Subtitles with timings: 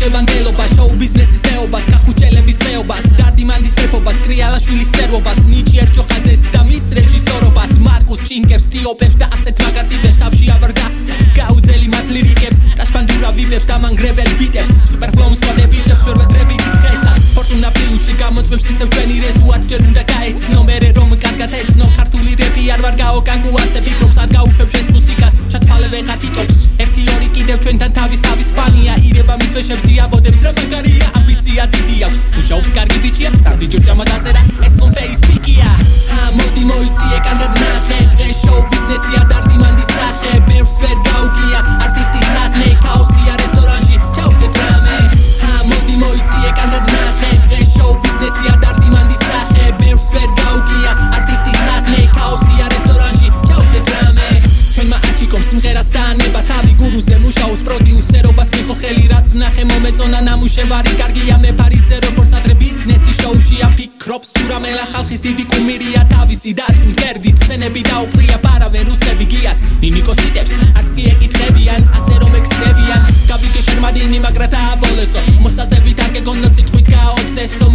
[0.00, 7.72] ჭევანდელობა შოუ ბიზნესის მეობას კახუჩელების მეობას დარდიმანდის მეფობას კრიალაშვილის სერვობას ნიჭიერ ჯოხაძეს და მის რეჟისორობას.
[7.84, 10.86] მარკუს ჩინკებს ტიოპებს და ასეთ მაგარტიბებს თავში აბარგა
[11.36, 12.60] გაუძელი მათ ლირიკებს.
[12.80, 14.72] ტაშპანდურა ვიპებს და მანგრეველ ბიტებს.
[14.90, 20.76] სუპერფლოუს კოდებიჩებს ვერ ვედრებით დღესა ფორტუნა პლუსში გამოწმებს ისევ ჩვენი რეზუათ ჯერ უნდა გაეცნო მე
[20.96, 21.86] რომ კარგად ეცნო.
[21.98, 25.34] ქართული რეპი არ ვარ გაო კაკუ ასე ფიქრობს არ გაუშვებ შენს მუსიკას.
[25.52, 28.79] ჩათვალე ვეღარ თიტობს ერთი ორი კიდევ ჩვენთან თავის თავის ფანია
[29.60, 32.20] ირება მის ვეშებს იაბოდებს რა მაგარია ამბიცია დიდი აქვს.
[32.36, 34.49] მუშაობს კარგი ბიჭია დარდი ჯორჯამა დაწერა
[55.60, 58.48] სიმღერას დაანება თავი გურუზე მუშაობს პროდიუსერობას.
[58.56, 60.92] მიხო ხელი რაც ნახე მომეწონა ნამუშევარი.
[61.00, 64.28] კარგია მე ფარიძე როგორც ადრე ბიზნესი შოუში აფიქრობს.
[64.40, 66.00] სურამელა ხალხის დიდი კუმირია.
[66.16, 73.00] თავისი დაც მკერდით სცენები დაუპრია პარავენ რუსები გიას ნინიკოსიტებს არც კი ეკითხებიან ასე რომ ექცევიან
[73.28, 75.20] გავიგე შერმადინი მაგრა დააბოლესო.
[75.44, 77.66] მოსაწევით არ გეგონო ციტყვით გაოცესო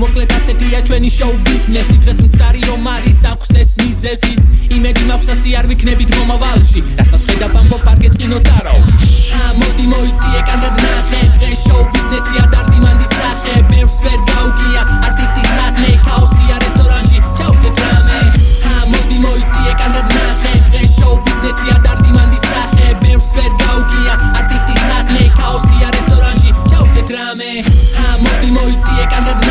[0.00, 4.44] მოკლედ ასეთია ჩვენი შოუ ბიზნესი დღეს მკვდარი რომ არის აქვს ეს მიზეზიც.
[4.76, 6.80] იმედი მაქვს ასე არ ვიქნებით მომავალში.
[7.00, 8.80] რასაც ხედავ ამბობ არ გეწინო დარავ
[9.40, 11.20] ა მოდი მოიწიე კარგად ნახე.
[11.36, 13.54] დღეს შოუ ბიზნესია დარდიმანდის სახე.
[13.72, 15.90] ბევრს ვერ გაუგია არტისტის საქმე.
[16.08, 18.20] ქაოსია რესტორანში ჩავთეთ რამე.
[18.70, 20.52] ა მოდი მოიწიე კარგად ნახე.
[20.70, 22.86] დღეს შოუ ბიზნესია დარდიმანდის სახე.
[23.04, 25.22] ბევრს ვერ გაუგია არტისტის საქმე.
[25.40, 27.52] ქაოსია რესტორანში ჩავთეთ რამე.
[28.04, 29.49] ა მოდი მოიწიე კარგად